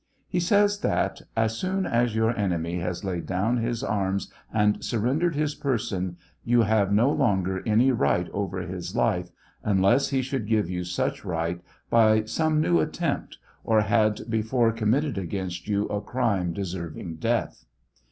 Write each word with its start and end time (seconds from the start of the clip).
Hesays 0.33 0.79
that," 0.81 1.21
as 1.45 1.55
soon 1.55 1.85
as 1.85 2.15
your 2.15 2.35
enemy 2.35 2.79
has 2.79 3.03
laid 3.03 3.27
down 3.27 3.57
his 3.57 3.83
arms 3.83 4.33
and 4.51 4.83
surrendered 4.83 5.35
his 5.35 5.53
person, 5.53 6.17
you 6.43 6.63
have 6.63 6.91
no 6.91 7.11
longer 7.11 7.61
any 7.67 7.91
right 7.91 8.27
over 8.33 8.61
his 8.61 8.95
life 8.95 9.29
unless 9.63 10.09
he 10.09 10.23
should 10.23 10.47
give 10.47 10.71
you 10.71 10.83
such 10.85 11.23
right 11.23 11.61
by 11.91 12.23
some 12.23 12.59
new 12.59 12.79
attempt, 12.79 13.37
or 13.63 13.81
had 13.81 14.21
before 14.27 14.71
committed 14.71 15.19
against 15.19 15.67
you 15.67 15.85
a 15.89 16.01
crime 16.01 16.51
deserving 16.51 17.17
death." 17.17 17.65